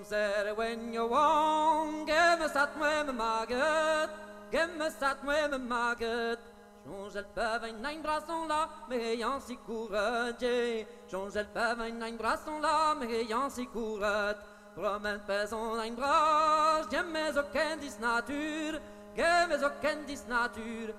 Some 0.00 0.06
said 0.08 0.56
when 0.56 0.94
you're 0.94 1.08
wrong, 1.08 2.06
give 2.06 2.40
us 2.40 2.54
that 2.54 2.70
women 2.80 3.16
market, 3.18 4.08
give 4.50 4.80
us 4.80 4.94
that 4.94 5.22
women 5.22 5.68
market. 5.68 6.38
Changez 6.86 7.20
le 7.20 7.26
pavin, 7.34 7.82
nine 7.82 8.00
brassons 8.00 8.48
là, 8.48 8.70
mais 8.88 9.12
ayant 9.12 9.40
si 9.40 9.58
courage. 9.58 10.86
Changez 11.10 11.40
le 11.40 11.48
pavin, 11.52 11.90
nine 11.90 12.16
brassons 12.16 12.60
là, 12.62 12.94
mais 12.98 13.12
ayant 13.20 13.50
si 13.50 13.66
courage. 13.66 14.36
Promène 14.74 15.20
pesant 15.26 15.76
nine 15.76 15.94
bras, 15.94 16.80
jamais 16.90 17.36
aucun 17.36 17.76
dis 17.76 17.98
nature, 18.00 18.80
jamais 19.14 19.62
aucun 19.62 19.96
dis 20.06 20.22
nature. 20.26 20.94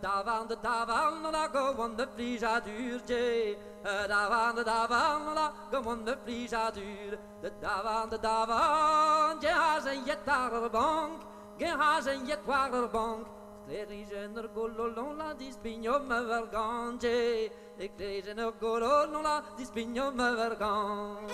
Taverne 0.00 0.46
de 0.46 0.54
taverne, 0.54 1.28
la 1.32 1.48
go, 1.48 1.74
on 1.76 1.88
ne 1.88 2.04
plige 2.04 2.44
à 2.44 2.60
durger. 2.60 3.58
davan, 3.84 4.54
da 4.56 4.62
davan, 4.62 5.34
la, 5.34 5.52
gomon 5.70 6.04
de 6.04 6.16
plij 6.16 6.52
a 6.52 6.70
dur. 6.70 7.18
de 7.42 7.50
davan, 7.60 8.08
da 8.08 8.16
davan, 8.16 9.40
ge 9.40 9.48
haz 9.48 9.86
en 9.86 10.04
jet 10.04 10.28
ar 10.28 10.70
bank, 10.70 11.22
ge 11.58 11.66
haz 11.66 12.06
en 12.06 12.26
jet 12.26 12.48
ar 12.48 12.88
bank. 12.90 13.26
Klerijen 13.66 14.36
ur 14.36 14.48
gololon 14.54 15.16
la, 15.16 15.34
dispignom 15.34 16.06
me 16.06 16.24
vergant, 16.24 17.00
ge. 17.02 17.50
Klerijen 17.96 18.38
ur 18.38 18.52
gololon 18.60 19.22
la, 19.22 19.42
dispignom 19.56 20.16
me 20.16 20.34
vergant. 20.36 21.30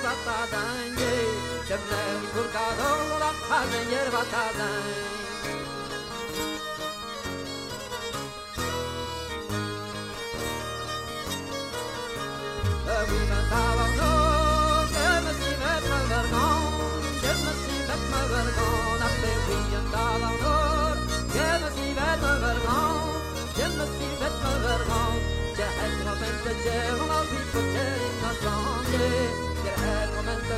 yerba 0.00 0.14
tadanye, 0.24 1.12
şebnem 1.68 2.20
kurkadola, 2.34 3.32
hazen 3.48 3.90
yerba. 3.90 5.29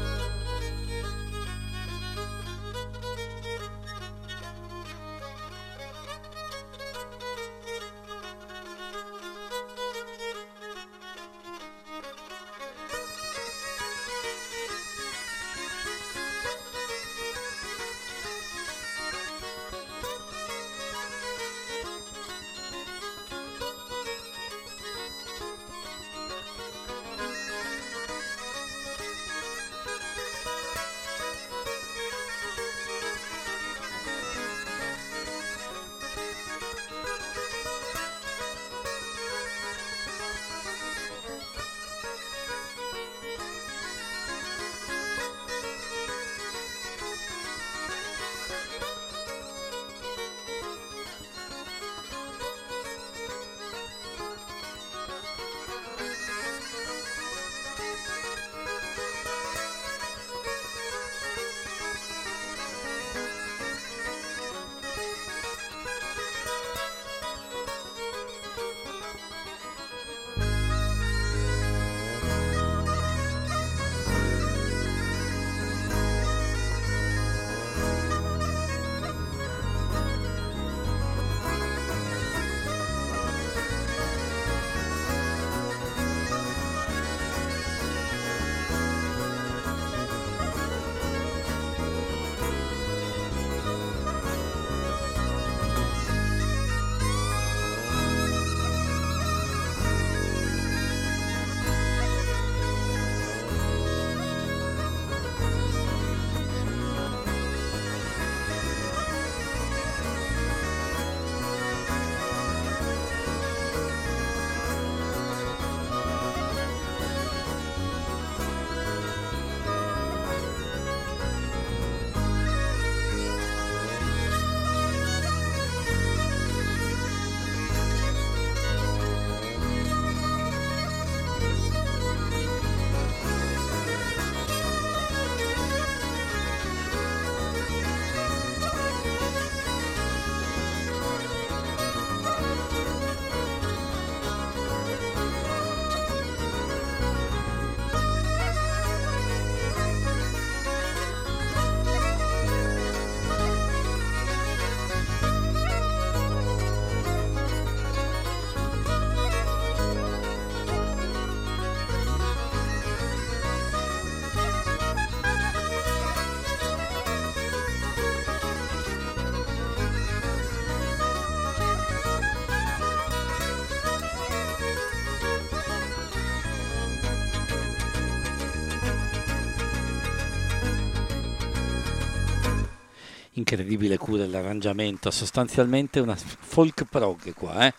incredibile 183.43 183.99
cura 183.99 184.23
dell'arrangiamento, 184.23 185.11
sostanzialmente 185.11 186.01
una 186.01 186.17
folk 186.17 186.85
prog 186.85 187.35
qua. 187.35 187.67
Eh? 187.67 187.75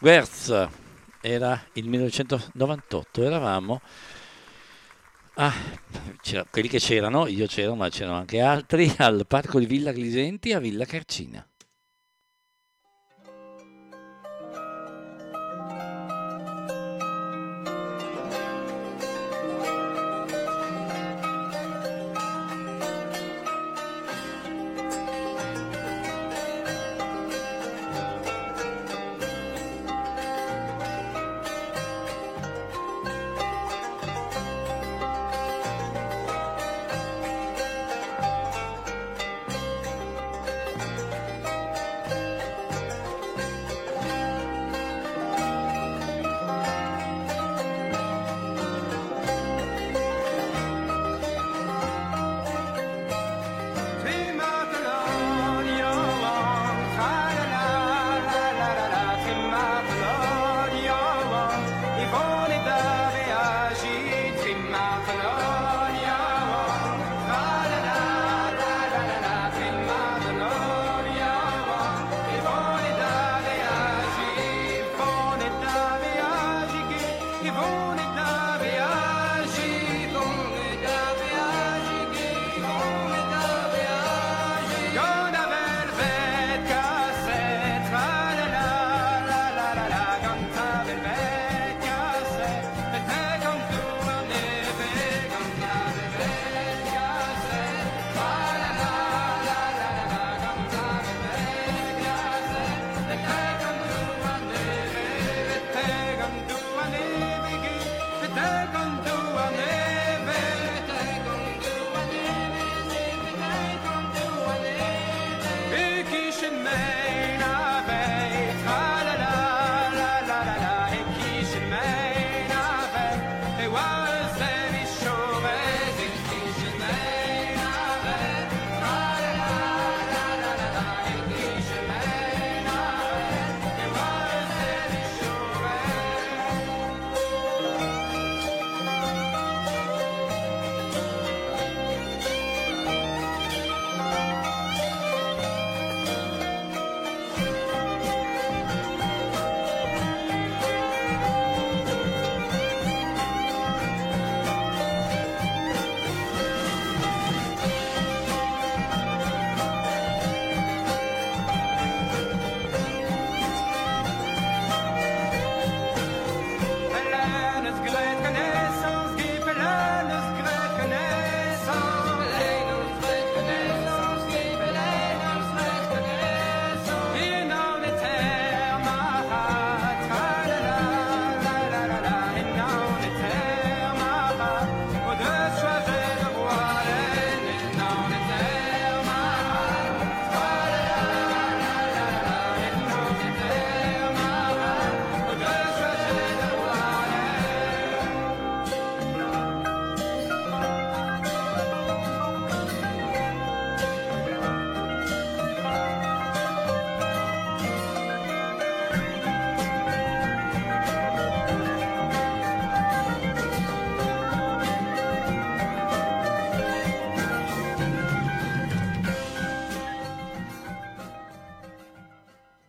Wertz 0.00 0.68
era 1.20 1.62
il 1.74 1.88
1998, 1.88 3.22
eravamo... 3.22 3.80
Ah, 5.38 5.52
quelli 6.50 6.66
che 6.66 6.78
c'erano, 6.78 7.26
io 7.26 7.46
c'ero, 7.46 7.74
ma 7.74 7.90
c'erano 7.90 8.16
anche 8.16 8.40
altri, 8.40 8.90
al 8.96 9.26
parco 9.26 9.58
di 9.58 9.66
Villa 9.66 9.92
Glisenti 9.92 10.54
a 10.54 10.58
Villa 10.58 10.86
Carcina. 10.86 11.46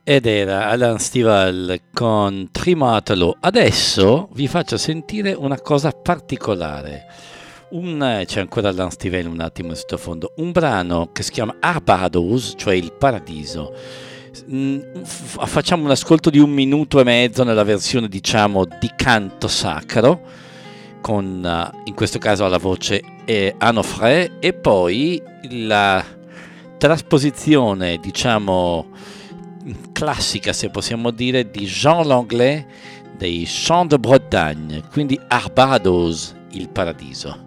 Ed 0.09 0.25
era 0.25 0.69
Alan 0.69 0.99
Stival 0.99 1.81
con 1.93 2.47
Trimatelo. 2.49 3.35
Adesso 3.41 4.29
vi 4.31 4.47
faccio 4.47 4.77
sentire 4.77 5.33
una 5.33 5.59
cosa 5.59 5.91
particolare. 5.91 7.07
Un, 7.71 8.23
c'è 8.25 8.39
ancora 8.39 8.69
Alan 8.69 8.89
Stivel 8.89 9.27
un 9.27 9.41
attimo 9.41 9.71
in 9.71 9.75
sottofondo. 9.75 10.31
Un 10.37 10.53
brano 10.53 11.09
che 11.11 11.23
si 11.23 11.31
chiama 11.31 11.57
Arbados, 11.59 12.53
cioè 12.55 12.75
il 12.75 12.93
paradiso. 12.93 13.73
Mm, 14.49 14.79
facciamo 15.03 15.83
un 15.83 15.91
ascolto 15.91 16.29
di 16.29 16.39
un 16.39 16.51
minuto 16.51 17.01
e 17.01 17.03
mezzo 17.03 17.43
nella 17.43 17.65
versione 17.65 18.07
diciamo 18.07 18.63
di 18.63 18.89
canto 18.95 19.49
sacro 19.49 20.21
con 21.01 21.71
in 21.83 21.93
questo 21.93 22.17
caso 22.17 22.45
alla 22.45 22.59
voce 22.59 23.01
eh, 23.25 23.55
Anofre 23.57 24.37
e 24.39 24.53
poi 24.53 25.21
la 25.49 26.01
trasposizione 26.77 27.97
diciamo 27.97 28.91
classica, 29.91 30.53
se 30.53 30.69
possiamo 30.69 31.11
dire, 31.11 31.49
di 31.49 31.65
Jean 31.65 32.05
Langlais 32.05 32.65
dei 33.17 33.45
Chants 33.45 33.87
de 33.87 33.97
Bretagne, 33.97 34.83
quindi 34.91 35.19
Arbados, 35.27 36.35
il 36.51 36.69
paradiso. 36.69 37.46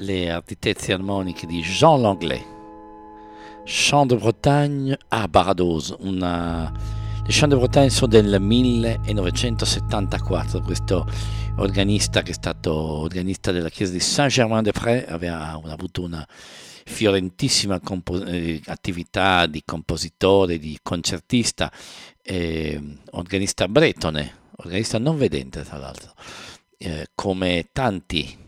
Le 0.00 0.30
artitezze 0.30 0.92
armoniche 0.92 1.46
di 1.46 1.60
Jean 1.60 2.00
Langlais. 2.00 2.42
Chant 3.64 4.08
de 4.08 4.16
Bretagne 4.16 4.98
a 5.08 5.28
Barados, 5.28 5.94
una... 6.00 6.72
le 7.24 7.28
Chant 7.28 7.52
de 7.52 7.58
Bretagne 7.58 7.90
sono 7.90 8.10
del 8.10 8.40
1974, 8.40 10.62
questo 10.62 11.06
organista 11.56 12.22
che 12.22 12.30
è 12.30 12.34
stato 12.34 12.72
organista 12.74 13.52
della 13.52 13.68
chiesa 13.68 13.92
di 13.92 14.00
Saint-Germain-des-Prés 14.00 15.04
aveva 15.08 15.60
avuto 15.66 16.00
una 16.02 16.26
fiorentissima 16.84 17.78
compo- 17.80 18.24
eh, 18.24 18.60
attività 18.66 19.46
di 19.46 19.62
compositore, 19.64 20.58
di 20.58 20.76
concertista, 20.82 21.72
eh, 22.22 22.96
organista 23.10 23.68
bretone, 23.68 24.38
organista 24.56 24.98
non 24.98 25.16
vedente 25.16 25.62
tra 25.62 25.78
l'altro, 25.78 26.12
eh, 26.78 27.06
come 27.14 27.68
tanti, 27.72 28.39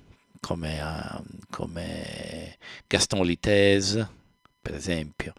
come, 0.43 0.83
uh, 0.83 1.23
come 1.49 2.59
Gaston 2.87 3.25
Littese 3.25 4.21
per 4.63 4.75
esempio, 4.77 5.35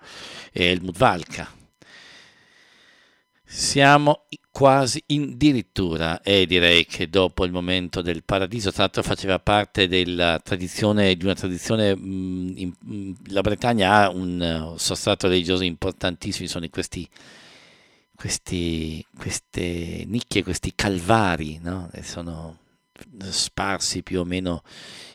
e 0.51 0.65
Helmut 0.65 0.97
Valka. 0.97 1.49
Siamo 3.45 4.25
quasi 4.51 5.03
addirittura 5.07 6.21
e 6.21 6.45
direi 6.45 6.85
che 6.85 7.07
dopo 7.07 7.45
il 7.45 7.51
momento 7.51 8.01
del 8.01 8.23
paradiso, 8.23 8.71
tra 8.71 8.83
l'altro 8.83 9.03
faceva 9.03 9.39
parte 9.39 9.87
della 9.87 10.39
tradizione, 10.43 11.15
di 11.15 11.23
una 11.23 11.35
tradizione, 11.35 11.95
mh, 11.95 12.53
in, 12.57 12.73
mh, 12.77 13.11
la 13.27 13.41
Bretagna 13.41 13.93
ha 13.95 14.09
un 14.09 14.73
sostrato 14.77 15.27
religioso 15.27 15.63
importantissimo, 15.63 16.47
sono 16.47 16.67
questi, 16.69 17.07
questi, 18.15 19.05
queste 19.15 20.03
nicchie, 20.07 20.43
questi 20.43 20.73
calvari, 20.75 21.59
no? 21.61 21.89
sono 22.01 22.57
sparsi 23.29 24.03
più 24.03 24.19
o 24.19 24.23
meno 24.23 24.61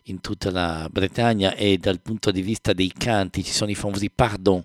in 0.04 0.20
tutta 0.20 0.50
la 0.50 0.88
Bretagna 0.90 1.54
e 1.54 1.78
dal 1.78 2.00
punto 2.00 2.30
di 2.30 2.42
vista 2.42 2.72
dei 2.72 2.92
canti 2.92 3.44
ci 3.44 3.52
sono 3.52 3.70
i 3.70 3.74
famosi 3.74 4.10
pardon. 4.10 4.64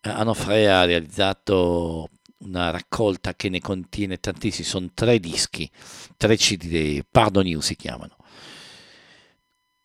Eh, 0.00 0.08
Anofre 0.08 0.70
ha 0.70 0.84
realizzato 0.84 2.10
una 2.38 2.70
raccolta 2.70 3.34
che 3.34 3.48
ne 3.48 3.60
contiene 3.60 4.18
tantissimi, 4.18 4.66
sono 4.66 4.90
tre 4.92 5.18
dischi, 5.18 5.70
tre 6.16 6.36
CD, 6.36 7.02
Pardon 7.10 7.60
si 7.62 7.76
chiamano. 7.76 8.16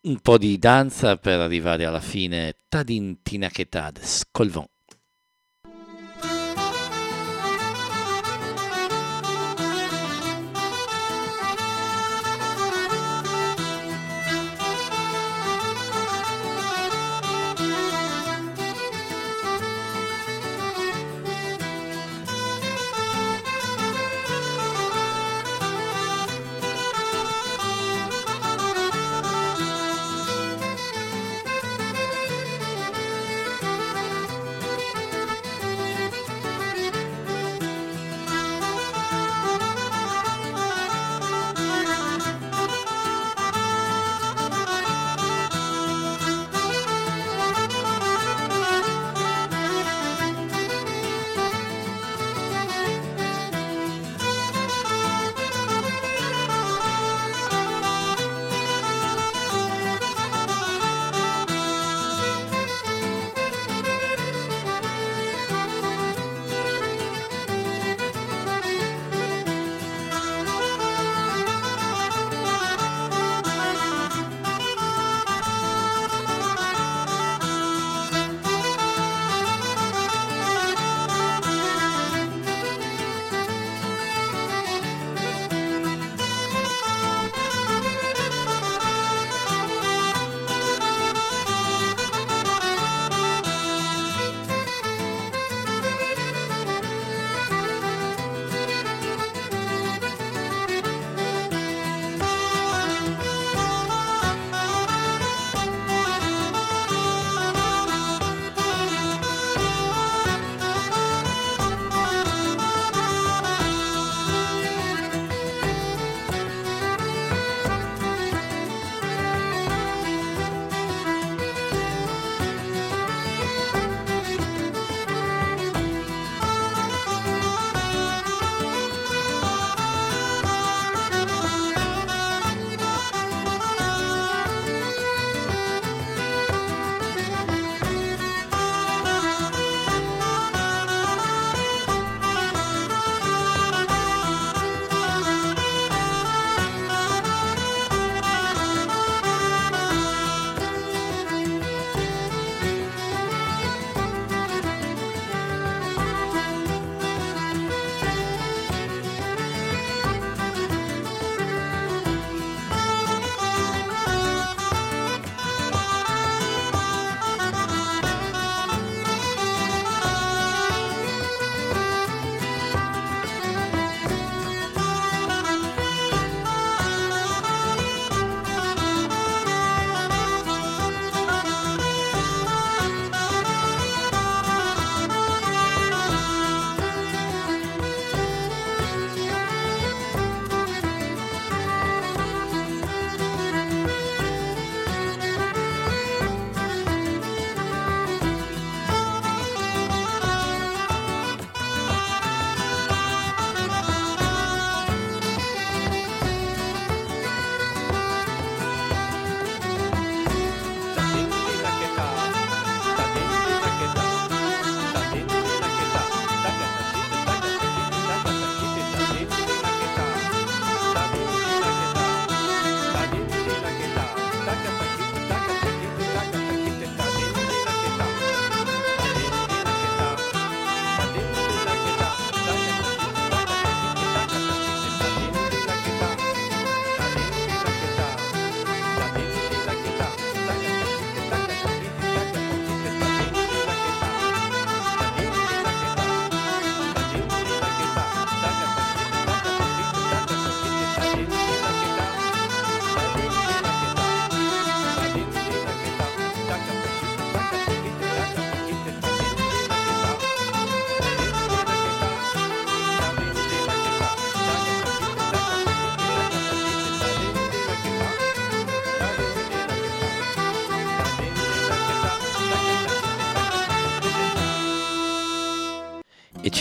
Un 0.01 0.19
po' 0.19 0.37
di 0.37 0.57
danza 0.57 1.17
per 1.17 1.39
arrivare 1.39 1.85
alla 1.85 2.01
fine, 2.01 2.55
Tadin 2.67 3.21
Tinaketades, 3.21 4.23
Colvon. 4.31 4.65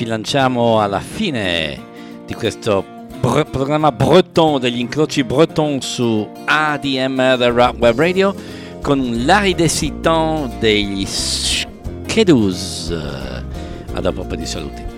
Ci 0.00 0.06
lanciamo 0.06 0.80
alla 0.80 1.00
fine 1.00 1.78
di 2.24 2.32
questo 2.32 2.82
br- 3.20 3.42
programma 3.50 3.92
breton 3.92 4.58
degli 4.58 4.78
incroci 4.78 5.22
breton 5.22 5.82
su 5.82 6.26
ADMR 6.46 7.36
Rock 7.52 7.78
Web 7.78 7.98
Radio 7.98 8.34
con 8.80 9.26
l'aridessitant 9.26 10.58
degli 10.58 11.04
Skedus. 11.04 12.96
A 13.92 14.00
dopo 14.00 14.24
di 14.34 14.46
saluti. 14.46 14.89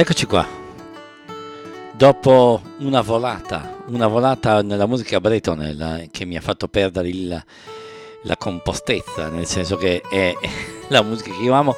Eccoci 0.00 0.24
qua. 0.24 0.48
Dopo 1.92 2.62
una 2.78 3.02
volata, 3.02 3.82
una 3.88 4.06
volata 4.06 4.62
nella 4.62 4.86
musica 4.86 5.20
bretone 5.20 6.08
che 6.10 6.24
mi 6.24 6.38
ha 6.38 6.40
fatto 6.40 6.68
perdere 6.68 7.08
il, 7.10 7.44
la 8.22 8.36
compostezza, 8.38 9.28
nel 9.28 9.44
senso 9.44 9.76
che 9.76 10.00
è 10.10 10.32
la 10.88 11.02
musica 11.02 11.36
che 11.36 11.42
io 11.42 11.52
amo 11.52 11.76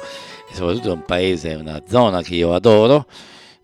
e 0.49 0.55
soprattutto 0.55 0.87
è 0.87 0.93
un 0.93 1.03
paese, 1.03 1.55
una 1.55 1.83
zona 1.85 2.21
che 2.21 2.35
io 2.35 2.53
adoro, 2.53 3.07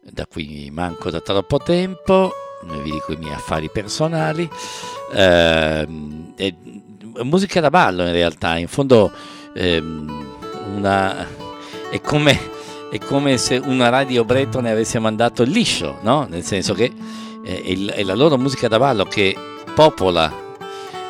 da 0.01 0.27
cui 0.27 0.69
manco 0.73 1.09
da 1.09 1.21
troppo 1.21 1.59
tempo, 1.59 2.33
vi 2.81 2.91
dico 2.91 3.13
i 3.13 3.15
miei 3.15 3.35
affari 3.35 3.69
personali. 3.69 4.49
Eh, 5.13 5.87
è 6.35 6.53
musica 7.23 7.61
da 7.61 7.69
ballo 7.69 8.03
in 8.05 8.11
realtà, 8.11 8.57
in 8.57 8.67
fondo 8.67 9.09
eh, 9.53 9.77
una, 9.77 11.25
è 11.89 12.01
come 12.01 12.57
è 12.89 12.97
come 12.97 13.37
se 13.37 13.57
una 13.63 13.89
radio 13.89 14.25
bretone 14.25 14.71
avesse 14.71 14.99
mandato 14.99 15.43
liscio, 15.43 15.99
no? 16.01 16.25
Nel 16.29 16.43
senso 16.43 16.73
che 16.73 16.91
eh, 17.43 17.91
è, 17.93 18.03
la 18.03 18.15
loro 18.15 18.37
musica 18.37 18.67
da 18.67 18.79
ballo 18.79 19.05
che 19.05 19.35
popola 19.75 20.47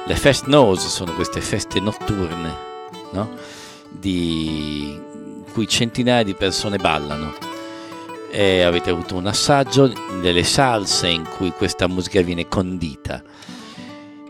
le 0.06 0.16
fest 0.16 0.46
nose, 0.46 0.88
sono 0.88 1.14
queste 1.14 1.40
feste 1.40 1.80
notturne, 1.80 2.56
no? 3.12 3.30
di 3.90 5.00
cui 5.54 5.68
centinaia 5.68 6.24
di 6.24 6.34
persone 6.34 6.78
ballano. 6.78 7.34
E 8.32 8.62
avete 8.62 8.90
avuto 8.92 9.16
un 9.16 9.28
assaggio 9.28 9.92
delle 10.22 10.44
salse 10.44 11.08
in 11.08 11.28
cui 11.38 11.52
questa 11.52 11.88
musica 11.88 12.22
viene 12.22 12.48
condita. 12.48 13.24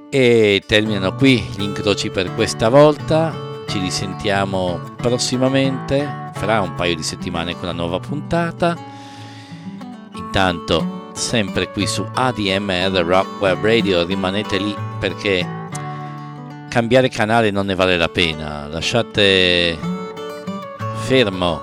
E 0.10 0.64
terminano 0.66 1.16
qui 1.16 1.40
gli 1.56 1.64
incroci 1.64 2.10
per 2.10 2.34
questa 2.34 2.70
volta. 2.70 3.34
Ci 3.68 3.80
risentiamo 3.80 4.96
prossimamente, 4.98 6.29
fra 6.40 6.62
un 6.62 6.74
paio 6.76 6.96
di 6.96 7.04
settimane 7.04 7.54
con 7.54 7.66
la 7.66 7.74
nuova 7.74 8.00
puntata. 8.00 8.74
Intanto, 10.16 11.12
sempre 11.14 11.70
qui 11.70 11.86
su 11.86 12.08
ADMR 12.14 13.04
Rock 13.06 13.42
Web 13.42 13.62
Radio, 13.62 14.06
rimanete 14.06 14.58
lì 14.58 14.74
perché 15.00 15.46
cambiare 16.70 17.10
canale 17.10 17.52
non 17.52 17.66
ne 17.66 17.76
vale 17.76 17.98
la 17.98 18.08
pena. 18.08 18.68
Lasciate 18.68 19.78
fermo 21.04 21.62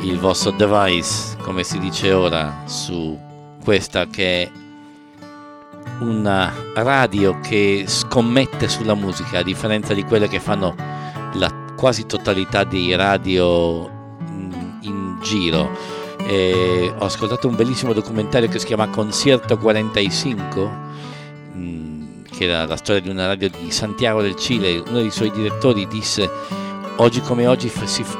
il 0.00 0.18
vostro 0.18 0.52
device, 0.52 1.36
come 1.42 1.62
si 1.62 1.78
dice 1.78 2.12
ora, 2.12 2.62
su 2.64 3.18
questa 3.62 4.06
che 4.06 4.42
è 4.42 4.50
una 6.00 6.50
radio 6.76 7.40
che 7.40 7.84
scommette 7.86 8.70
sulla 8.70 8.94
musica, 8.94 9.40
a 9.40 9.42
differenza 9.42 9.92
di 9.92 10.02
quelle 10.04 10.28
che 10.28 10.40
fanno 10.40 10.95
quasi 11.76 12.06
totalità 12.06 12.64
dei 12.64 12.94
radio 12.96 13.88
in, 14.28 14.78
in 14.80 15.18
giro. 15.22 15.70
E 16.18 16.92
ho 16.98 17.04
ascoltato 17.04 17.46
un 17.46 17.54
bellissimo 17.54 17.92
documentario 17.92 18.48
che 18.48 18.58
si 18.58 18.66
chiama 18.66 18.88
Concierto 18.88 19.56
45, 19.58 20.70
mm, 21.54 22.22
che 22.30 22.44
era 22.44 22.66
la 22.66 22.76
storia 22.76 23.00
di 23.00 23.10
una 23.10 23.26
radio 23.26 23.48
di 23.48 23.70
Santiago 23.70 24.22
del 24.22 24.34
Cile. 24.34 24.82
Uno 24.88 25.00
dei 25.00 25.10
suoi 25.10 25.30
direttori 25.30 25.86
disse 25.86 26.28
oggi 26.96 27.20
come 27.20 27.46
oggi 27.46 27.70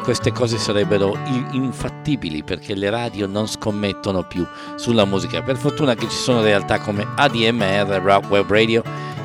queste 0.03 0.33
cose 0.33 0.59
sarebbero 0.59 1.17
infattibili 1.53 2.43
perché 2.43 2.75
le 2.75 2.91
radio 2.91 3.27
non 3.27 3.49
scommettono 3.49 4.23
più 4.25 4.47
sulla 4.77 5.05
musica. 5.05 5.43
Per 5.43 5.57
fortuna 5.57 5.95
che 5.95 6.09
ci 6.09 6.17
sono 6.17 6.43
realtà 6.43 6.79
come 6.79 7.07
ADMR, 7.17 8.01
Rock 8.03 8.31
Web 8.31 8.49
Radio, 8.51 8.83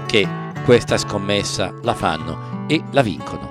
che 0.08 0.28
questa 0.64 0.98
scommessa 0.98 1.74
la 1.82 1.94
fanno 1.94 2.66
e 2.68 2.82
la 2.92 3.02
vincono. 3.02 3.51